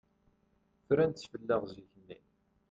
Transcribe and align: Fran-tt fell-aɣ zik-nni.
Fran-tt 0.87 1.29
fell-aɣ 1.31 1.61
zik-nni. 1.73 2.19